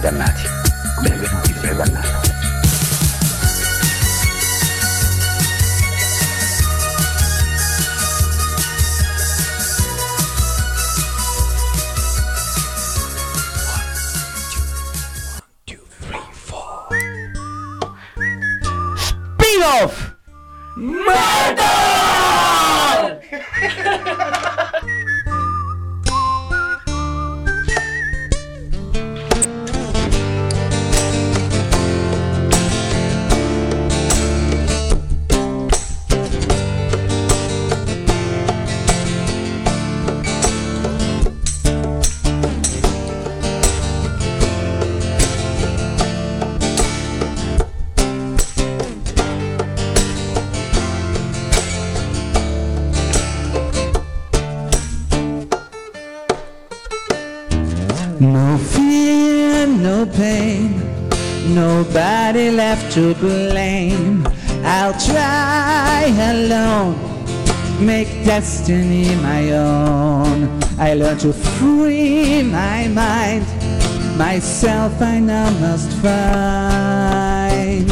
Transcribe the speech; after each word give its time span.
Dannati. 0.00 0.59
No 58.20 58.58
fear, 58.58 59.66
no 59.66 60.04
pain, 60.04 60.78
nobody 61.54 62.50
left 62.50 62.92
to 62.92 63.14
blame. 63.14 64.26
I'll 64.62 64.92
try 64.92 66.04
alone, 66.30 66.98
make 67.80 68.08
destiny 68.26 69.14
my 69.22 69.52
own. 69.52 70.60
I 70.78 70.92
learn 70.92 71.16
to 71.20 71.32
free 71.32 72.42
my 72.42 72.88
mind, 72.88 73.46
myself 74.18 75.00
I 75.00 75.18
now 75.18 75.48
must 75.58 75.90
find. 76.02 77.88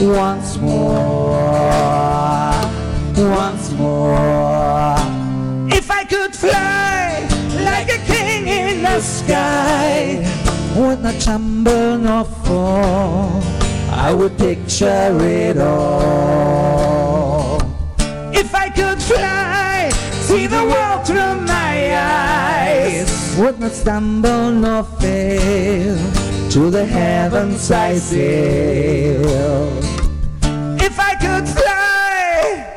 Once 0.00 0.56
more, 0.56 1.68
once 3.18 3.70
more. 3.72 4.96
If 5.70 5.90
I 5.90 6.04
could 6.04 6.34
fly 6.34 6.87
the 8.94 9.00
sky, 9.00 10.18
would 10.76 11.00
not 11.02 11.20
tremble 11.20 11.98
nor 11.98 12.24
fall, 12.24 13.42
I 13.90 14.12
would 14.12 14.36
picture 14.38 15.16
it 15.20 15.58
all. 15.58 16.78
If 18.32 18.54
I 18.54 18.68
could 18.70 19.00
fly, 19.00 19.90
see 20.26 20.46
the 20.46 20.64
world 20.64 21.06
through 21.06 21.34
my 21.46 21.96
eyes, 21.96 23.36
would 23.38 23.60
not 23.60 23.72
stumble 23.72 24.50
nor 24.50 24.84
fail, 25.00 25.96
to 26.50 26.70
the 26.70 26.84
heavens 26.84 27.70
I 27.70 27.96
sail. 27.98 29.68
If 30.80 30.98
I 30.98 31.14
could 31.24 31.46
fly, 31.48 32.74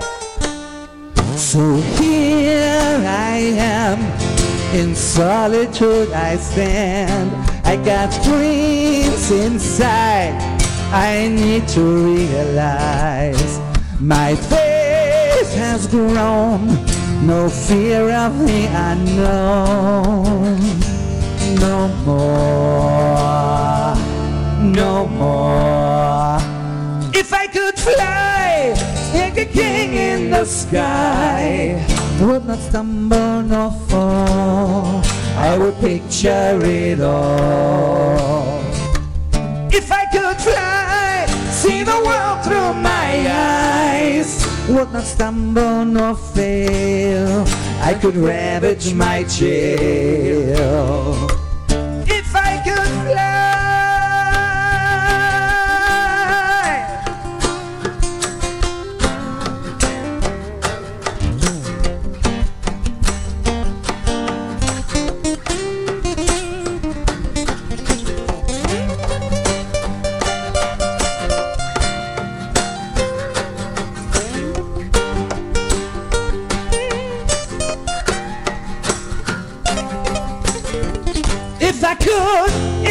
so 1.36 1.78
here 1.98 3.04
I 3.34 3.38
am, 3.58 4.11
in 4.74 4.96
solitude 4.96 6.12
I 6.14 6.38
stand. 6.38 7.32
I 7.66 7.76
got 7.76 8.12
dreams 8.24 9.32
inside, 9.32 10.34
I 10.94 11.28
need 11.28 11.68
to 11.70 11.82
realize 11.82 13.60
my 14.00 14.36
faith 14.36 15.54
has 15.56 15.88
grown, 15.88 16.68
no 17.26 17.50
fear 17.50 18.12
of 18.12 18.38
the 18.40 18.68
unknown. 18.90 20.60
No 21.60 21.88
more, 22.06 23.96
no 24.64 25.08
more. 25.08 26.40
If 27.14 27.34
I 27.34 27.48
could 27.48 27.78
fly 27.78 28.74
like 29.14 29.38
a 29.38 29.46
king 29.46 29.94
in 29.94 30.32
the 30.32 30.46
sky, 30.46 31.86
would 32.22 32.46
not 32.46 32.60
stumble 32.60 33.42
nor 33.42 33.72
fall, 33.90 35.02
I 35.36 35.58
would 35.58 35.76
picture 35.80 36.60
it 36.64 37.02
all. 37.02 38.62
If 39.72 39.92
I 39.92 40.06
could 40.12 40.38
fly, 40.38 41.26
see 41.50 41.84
the 41.84 42.00
world 42.06 42.44
through 42.44 42.74
my 42.82 43.26
eyes, 43.28 44.46
would 44.70 44.94
not 44.94 45.04
stumble 45.04 45.86
nor 45.86 46.16
fail, 46.16 47.44
I 47.82 47.96
could 47.96 48.16
ravage 48.16 48.94
my 48.94 49.24
jail. 49.24 51.31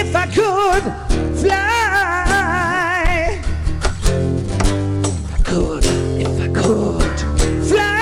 If 0.01 0.17
I 0.17 0.27
could 0.27 0.83
fly. 1.37 1.59
I 5.35 5.39
could, 5.45 5.85
if 6.25 6.41
I 6.41 6.49
could 6.61 7.21
fly. 7.69 8.01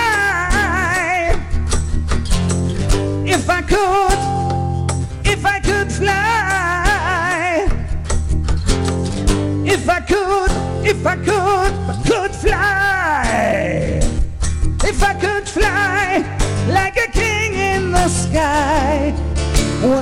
If 3.27 3.51
I 3.51 3.63
could, 3.63 4.19
if 5.27 5.45
I 5.45 5.59
could 5.61 5.93
fly. 5.93 7.67
If 9.67 9.89
I 9.89 10.01
could, 10.01 10.51
if 10.87 11.07
I 11.07 11.17
could, 11.17 11.73
could 12.07 12.35
fly. 12.37 12.88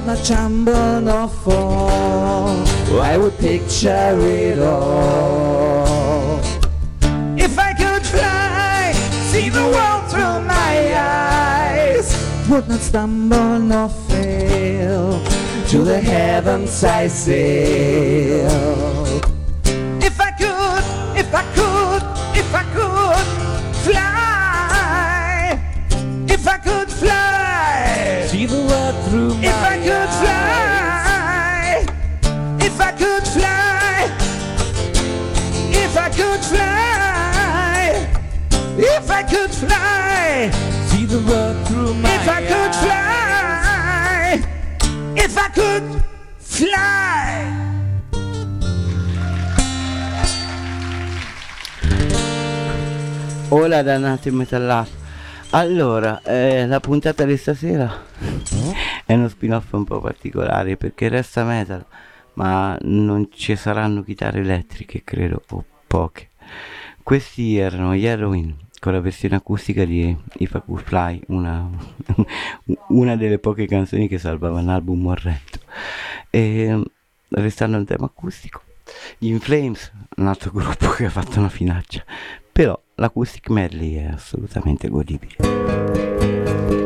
Not 0.07 0.25
tremble 0.25 1.01
nor 1.01 1.29
fall. 1.29 2.65
I 3.01 3.19
would 3.19 3.37
picture 3.39 4.17
it 4.21 4.59
all. 4.61 6.39
If 7.37 7.59
I 7.59 7.73
could 7.75 8.07
fly, 8.07 8.93
see 9.31 9.49
the 9.49 9.65
world 9.65 10.09
through 10.11 10.41
my 10.47 10.95
eyes, 10.95 12.15
would 12.49 12.69
not 12.69 12.81
stumble 12.81 13.59
nor 13.59 13.89
fail. 13.89 15.21
To 15.71 15.83
the 15.83 16.01
heavens 16.01 16.85
I 16.85 17.09
sail. 17.09 18.47
Through 41.77 41.95
my 41.95 42.09
If 42.17 42.29
I 42.29 42.41
could 42.51 42.75
fly, 42.75 44.41
if 45.15 45.37
I 45.37 45.51
could 45.53 46.03
fly. 46.39 47.65
Hola 53.49 53.83
dannati 53.83 54.31
metallati. 54.31 54.91
Allora, 55.51 56.21
eh, 56.23 56.67
la 56.67 56.81
puntata 56.81 57.25
di 57.25 57.37
stasera 57.37 58.05
è 59.05 59.13
uno 59.15 59.29
spin-off 59.29 59.73
un 59.73 59.85
po' 59.85 60.01
particolare 60.01 60.77
perché 60.77 61.09
resta 61.09 61.45
metal, 61.45 61.85
ma 62.35 62.77
non 62.83 63.29
ci 63.33 63.55
saranno 63.55 64.03
chitarre 64.03 64.41
elettriche, 64.41 65.05
credo, 65.05 65.43
o 65.51 65.65
poche. 65.87 66.31
Questi 67.03 67.57
erano 67.57 67.95
gli 67.95 68.07
Halloween 68.07 68.66
con 68.87 68.95
la 68.95 69.01
versione 69.01 69.35
acustica 69.35 69.85
di 69.85 70.17
If 70.35 70.55
I 70.55 70.63
Could 70.65 70.85
Fly, 70.85 71.21
una, 71.27 71.69
una 72.91 73.17
delle 73.17 73.41
poche 73.41 73.67
canzoni 73.67 74.07
che 74.07 74.17
salvava 74.17 74.61
un 74.61 74.69
album 74.69 75.05
orrendo. 75.07 75.59
E 76.31 76.81
restando 77.31 77.79
in 77.79 77.85
tema 77.85 78.07
acustico, 78.07 78.63
gli 79.19 79.27
In 79.27 79.41
Flames, 79.41 79.91
un 80.19 80.29
altro 80.29 80.53
gruppo 80.53 80.91
che 80.91 81.07
ha 81.07 81.11
fatto 81.11 81.41
una 81.41 81.49
finaccia, 81.49 82.05
però 82.53 82.81
l'acoustic 82.95 83.49
medley 83.49 83.97
è 83.97 84.05
assolutamente 84.05 84.89
godibile. 84.89 86.86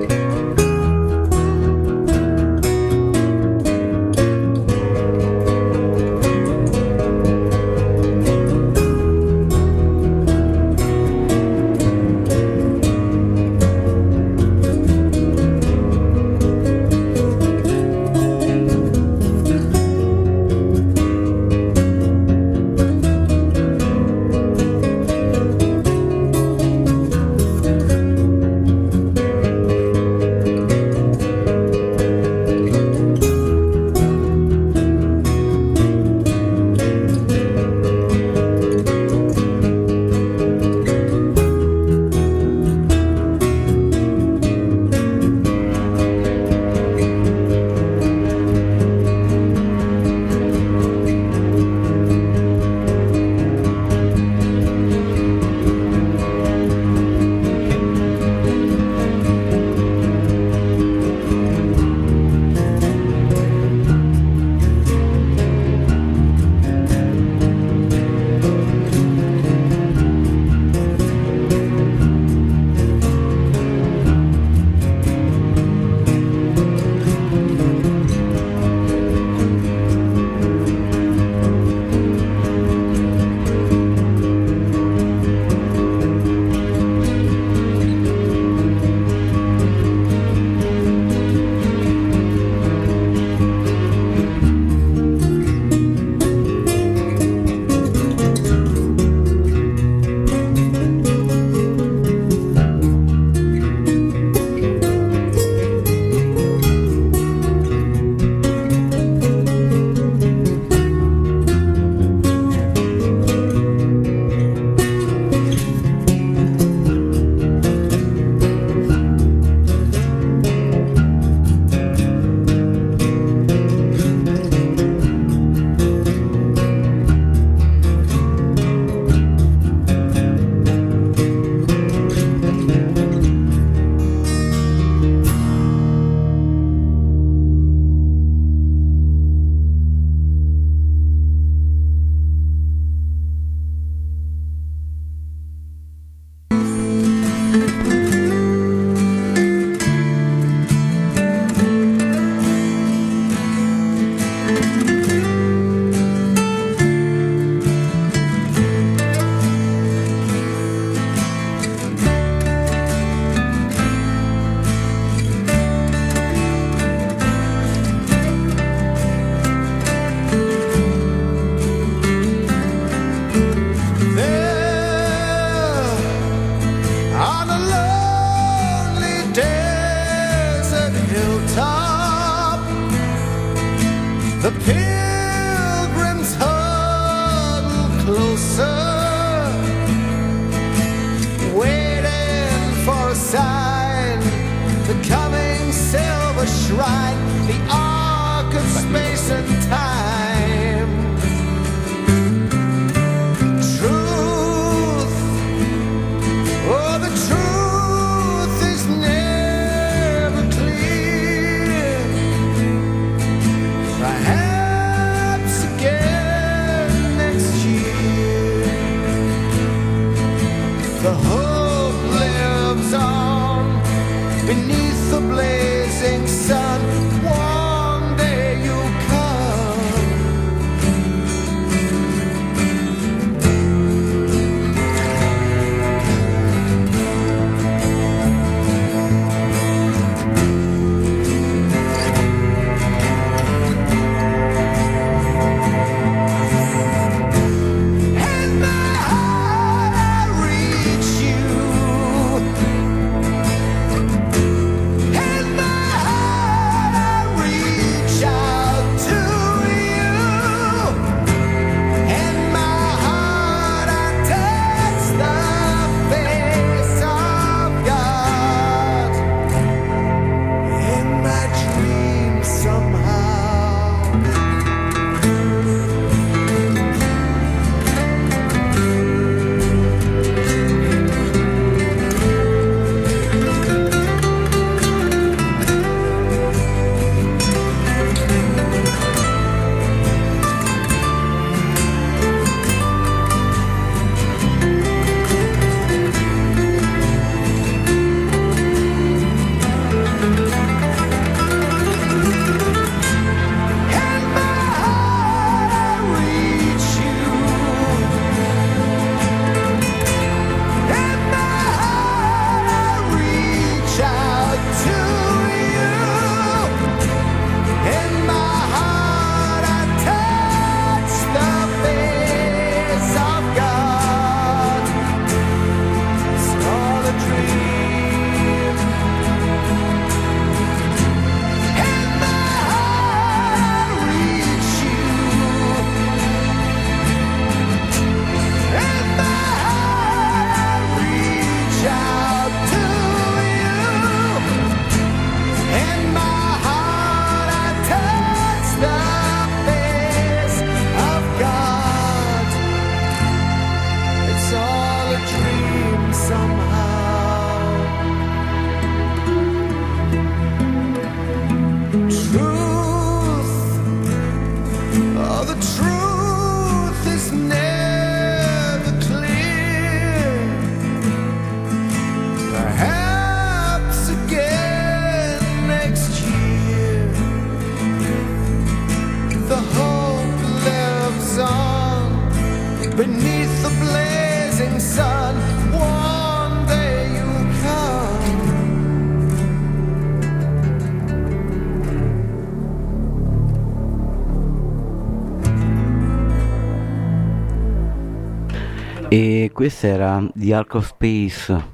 Questa 399.60 399.88
era 399.88 400.26
The 400.32 400.54
Ark 400.54 400.74
of 400.76 400.86
Space 400.86 401.64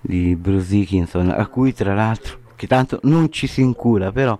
di 0.00 0.34
Bruce 0.34 0.70
Dickinson, 0.70 1.30
a 1.30 1.46
cui 1.46 1.72
tra 1.72 1.94
l'altro, 1.94 2.38
che 2.56 2.66
tanto 2.66 2.98
non 3.04 3.30
ci 3.30 3.46
si 3.46 3.60
incura, 3.60 4.10
però 4.10 4.36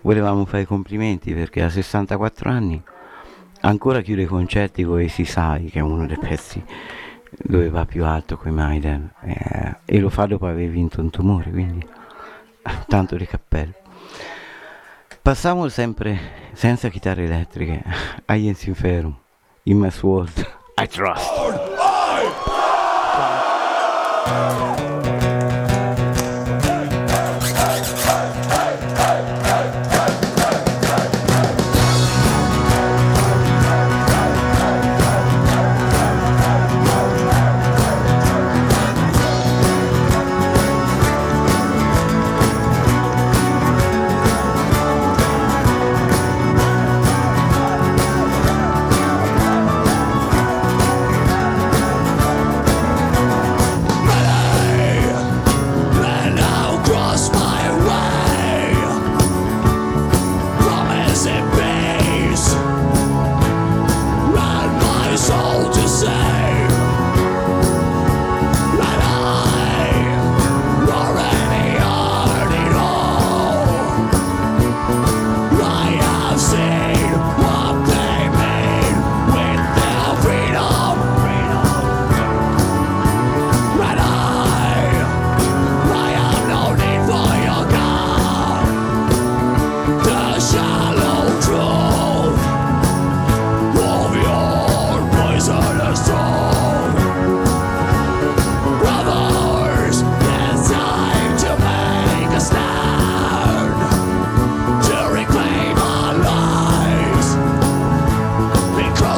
volevamo 0.00 0.44
fare 0.46 0.62
i 0.64 0.66
complimenti 0.66 1.32
perché 1.32 1.62
a 1.62 1.68
64 1.68 2.50
anni 2.50 2.82
ancora 3.60 4.00
chiude 4.00 4.22
i 4.22 4.26
concerti 4.26 4.82
con 4.82 4.98
Easy 4.98 5.24
Sai, 5.24 5.66
che 5.66 5.78
è 5.78 5.82
uno 5.82 6.08
dei 6.08 6.18
pezzi 6.18 6.60
dove 7.30 7.70
va 7.70 7.84
più 7.86 8.04
alto 8.04 8.36
con 8.36 8.50
i 8.50 8.54
Maiden, 8.54 9.12
eh, 9.20 9.76
e 9.84 10.00
lo 10.00 10.08
fa 10.08 10.26
dopo 10.26 10.48
aver 10.48 10.70
vinto 10.70 11.00
un 11.00 11.10
tumore, 11.10 11.50
quindi 11.50 11.86
tanto 12.88 13.14
di 13.14 13.26
cappello. 13.26 13.74
Passiamo 15.22 15.68
sempre 15.68 16.18
senza 16.54 16.88
chitarre 16.88 17.26
elettriche 17.26 17.80
a 18.24 18.34
Jens 18.34 18.64
Inferum, 18.64 19.16
in 19.62 19.78
Mass 19.78 20.02
World, 20.02 20.58
I 20.82 20.88
Trust. 20.88 21.79
Vamos! 24.30 24.89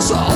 So. 0.03 0.32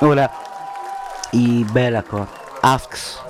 Ora, 0.00 0.30
i 1.32 1.64
Belacor, 1.72 2.26
Asks. 2.62 3.20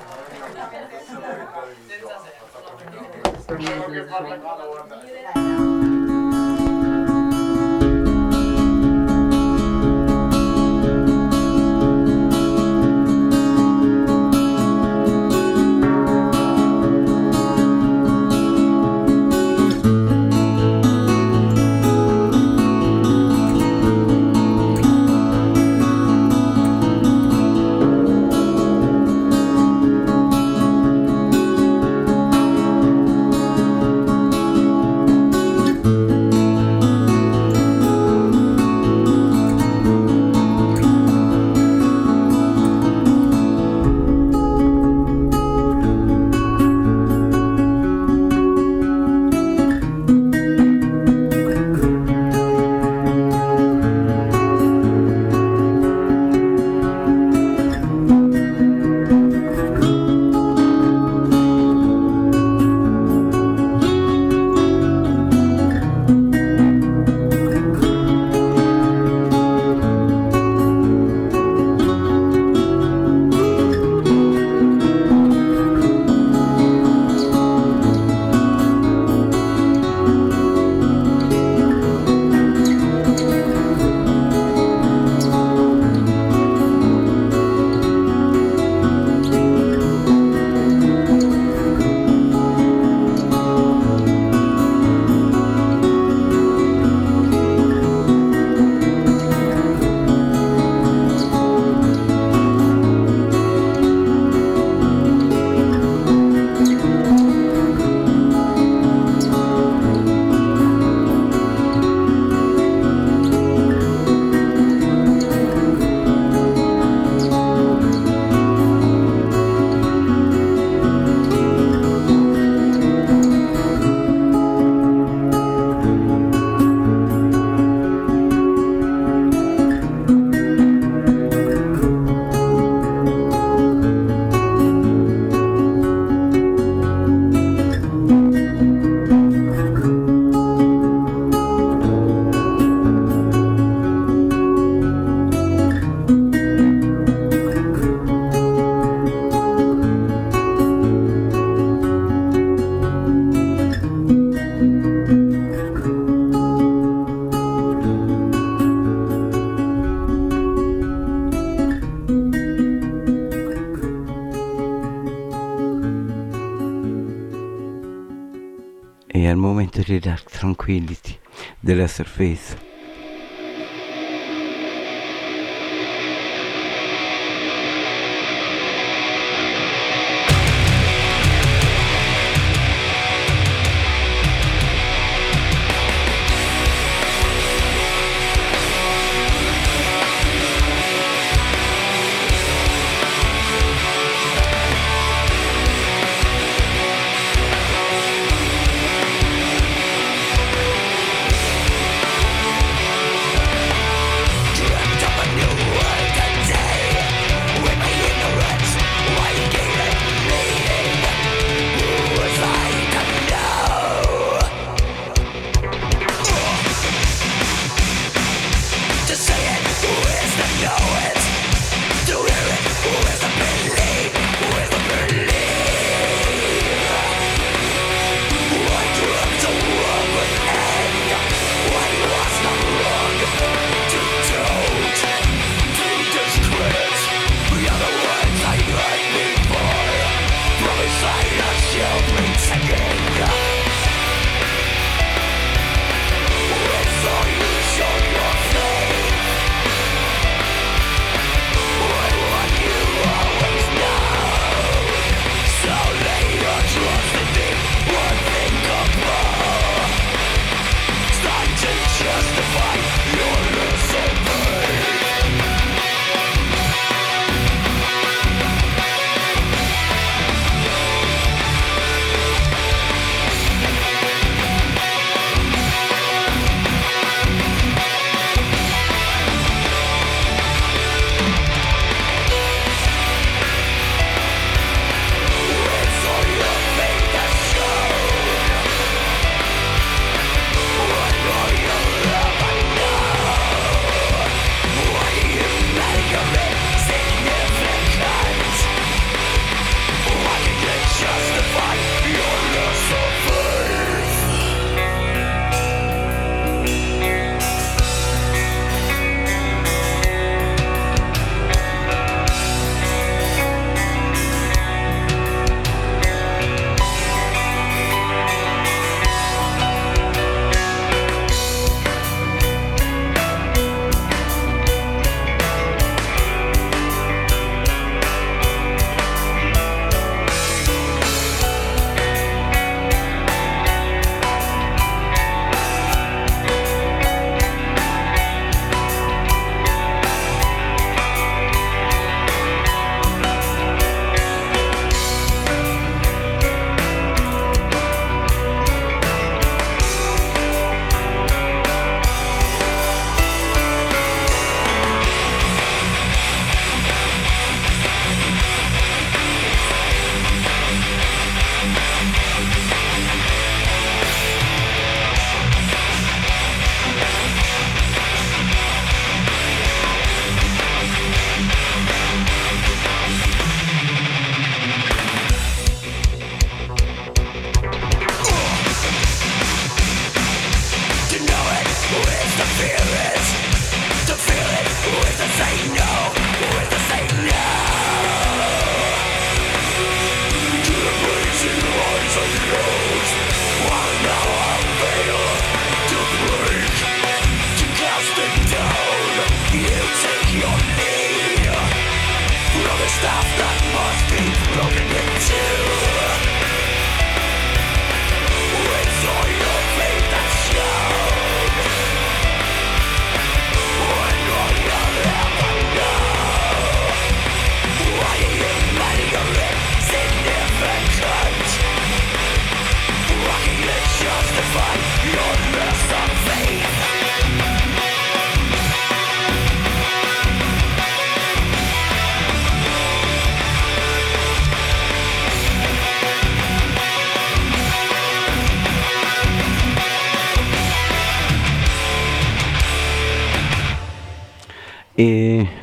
mentre 169.72 169.84
relax 169.94 170.24
tranquility 170.24 171.18
della 171.58 171.86
surface. 171.86 172.71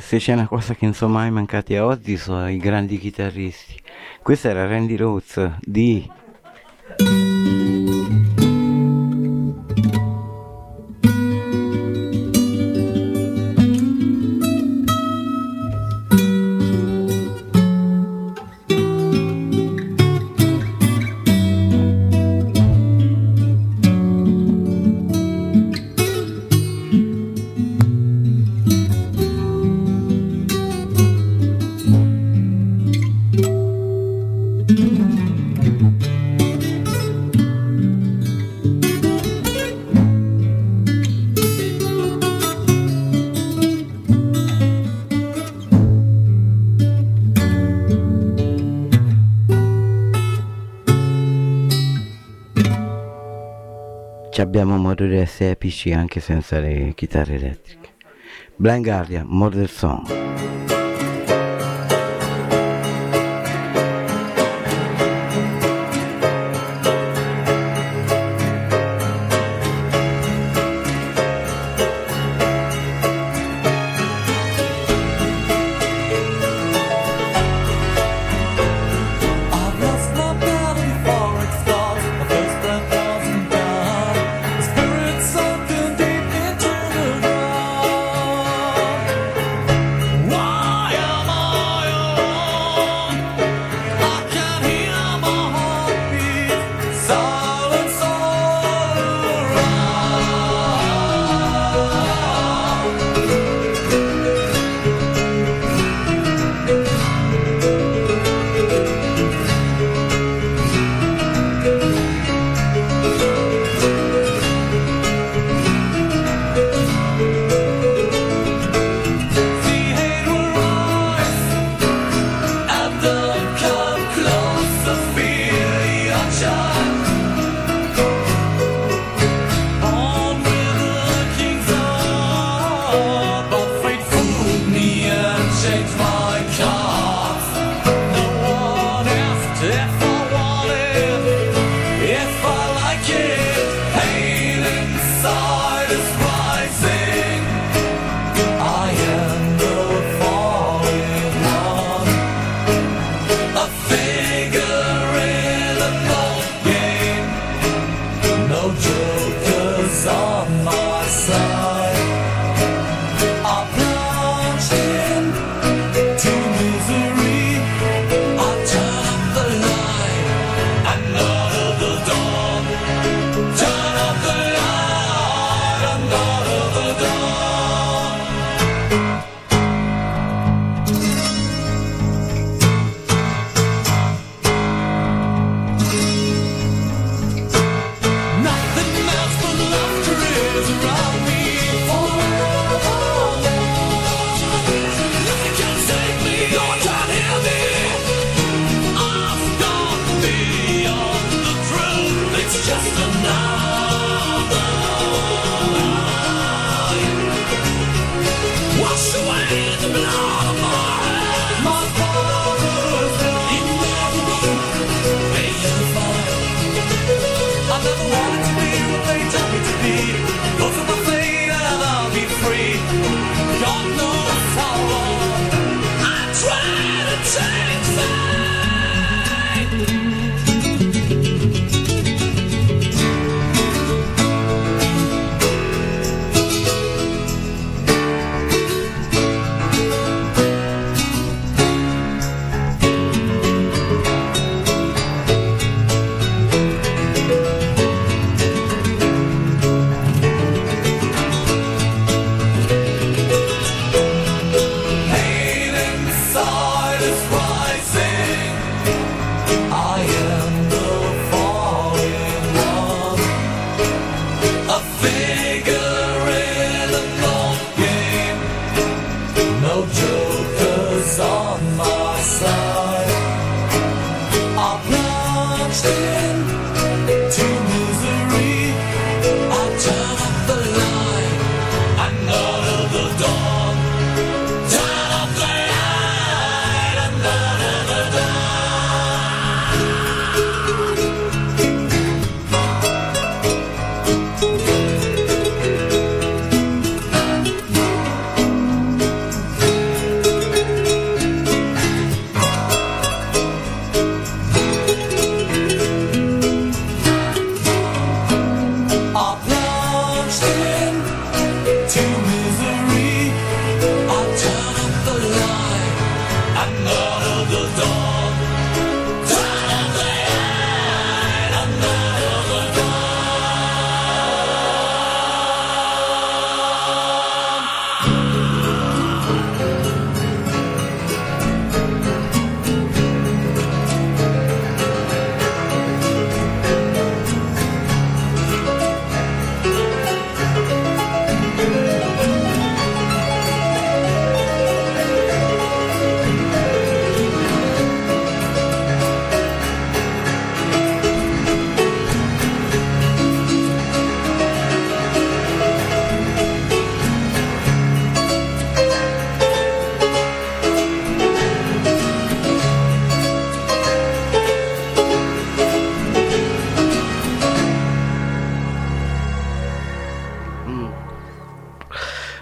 se 0.09 0.17
c'è 0.17 0.33
una 0.33 0.47
cosa 0.47 0.73
che 0.73 0.85
non 0.85 0.95
sono 0.95 1.13
mai 1.13 1.29
mancati 1.29 1.75
a 1.75 1.85
oggi 1.85 2.17
sono 2.17 2.49
i 2.49 2.57
grandi 2.57 2.97
chitarristi. 2.97 3.79
Questo 4.23 4.47
era 4.47 4.65
Randy 4.65 4.95
Rhodes 4.95 5.57
di 5.59 6.03
abbiamo 54.49 54.77
motori 54.77 55.23
S 55.27 55.41
epici 55.41 55.93
anche 55.93 56.19
senza 56.19 56.59
le 56.59 56.93
chitarre 56.95 57.35
elettriche. 57.35 57.89
Blind 58.55 58.83
Guardian, 58.83 59.27
Murder 59.27 59.69
Song. 59.69 60.38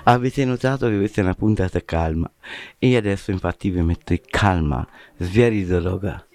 Avete 0.09 0.45
notato 0.45 0.87
che 0.87 0.95
questa 0.95 1.19
è 1.19 1.23
una 1.25 1.33
puntata 1.33 1.83
calma 1.83 2.31
e 2.79 2.95
adesso 2.95 3.31
infatti 3.31 3.69
vi 3.69 3.81
metto 3.81 4.15
calma, 4.29 4.87
sviarito 5.17 5.81
droga. 5.81 6.25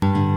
Il 0.00 0.29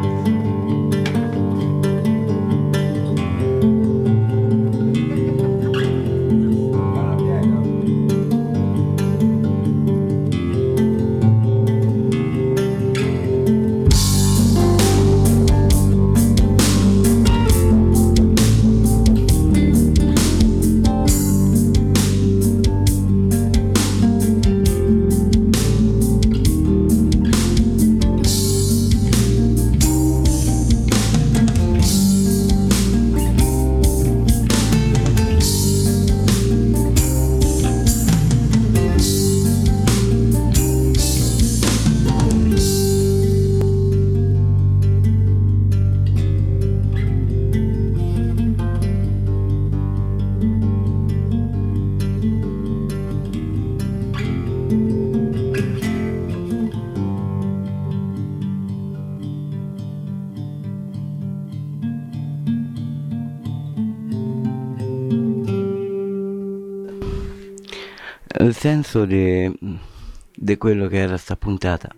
senso 68.93 69.06
di 69.06 70.58
quello 70.58 70.88
che 70.88 70.97
era 70.97 71.17
sta 71.17 71.36
puntata 71.36 71.89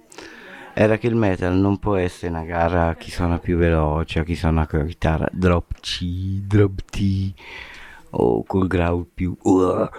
era 0.74 0.98
che 0.98 1.08
il 1.08 1.16
metal 1.16 1.56
non 1.56 1.78
può 1.78 1.96
essere 1.96 2.32
una 2.32 2.44
gara 2.44 2.90
a 2.90 2.96
chi 2.96 3.10
suona 3.10 3.40
più 3.40 3.58
veloce, 3.58 4.20
a 4.20 4.24
chi 4.24 4.36
suona 4.36 4.68
con 4.68 4.80
la 4.80 4.86
chitarra 4.86 5.28
drop 5.32 5.80
C, 5.80 6.04
drop 6.42 6.82
T 6.90 7.34
o 8.12 8.44
col 8.44 8.68
growl 8.68 9.08
più 9.14 9.38
uh. 9.42 9.90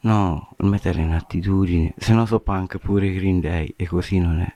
No, 0.00 0.50
il 0.58 0.66
metal 0.66 0.96
è 0.96 1.02
un'attitudine, 1.02 1.94
se 1.96 2.12
no 2.12 2.26
so 2.26 2.40
punk 2.40 2.76
pure 2.76 3.12
Green 3.12 3.40
Day 3.40 3.72
e 3.76 3.86
così 3.86 4.18
non 4.18 4.40
è. 4.40 4.54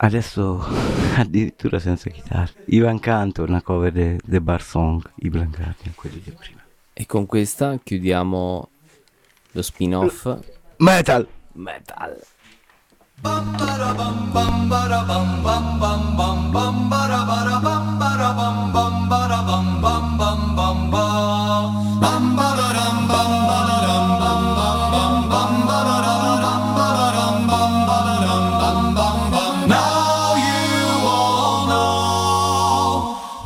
Adesso 0.00 0.64
addirittura 1.16 1.78
senza 1.78 2.10
chitarra. 2.10 2.52
Ivan 2.66 2.98
Canto, 3.00 3.42
una 3.42 3.62
cover 3.62 3.90
de, 3.90 4.18
de 4.22 4.40
Bar 4.40 4.62
Song, 4.62 5.02
i 5.16 5.30
Guardian, 5.30 5.74
quelli 5.94 6.20
di 6.22 6.30
prima. 6.30 6.60
E 6.92 7.06
con 7.06 7.24
questa 7.24 7.78
chiudiamo 7.82 8.68
lo 9.54 9.62
spin-off. 9.62 10.26
L- 10.26 10.44
metal. 10.78 11.26
Metal. 11.54 12.16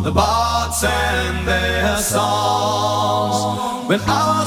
The 0.05 0.11
bots 0.11 0.83
and 0.83 1.47
their 1.47 1.97
songs. 1.99 3.89
When 3.89 4.01
I 4.01 4.42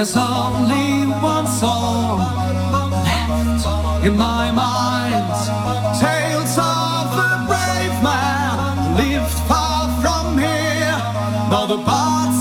There's 0.00 0.16
only 0.16 1.12
one 1.20 1.46
song 1.46 2.18
left 3.04 4.06
in 4.06 4.16
my 4.16 4.50
mind. 4.50 5.28
Tales 6.00 6.56
of 6.56 7.12
a 7.28 7.44
brave 7.46 8.02
man 8.02 8.96
lived 8.96 9.34
far 9.46 9.88
from 10.00 10.38
here. 10.38 10.96
Now 11.50 11.66
the 11.66 11.76
bard 11.76 12.39